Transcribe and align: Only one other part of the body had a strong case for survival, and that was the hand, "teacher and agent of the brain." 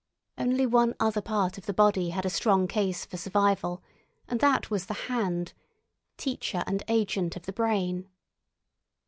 Only 0.35 0.65
one 0.65 0.95
other 0.99 1.21
part 1.21 1.59
of 1.59 1.67
the 1.67 1.75
body 1.75 2.09
had 2.09 2.25
a 2.25 2.29
strong 2.31 2.67
case 2.67 3.05
for 3.05 3.17
survival, 3.17 3.83
and 4.27 4.39
that 4.39 4.71
was 4.71 4.87
the 4.87 4.95
hand, 5.05 5.53
"teacher 6.17 6.63
and 6.65 6.81
agent 6.87 7.35
of 7.35 7.43
the 7.45 7.53
brain." 7.53 8.09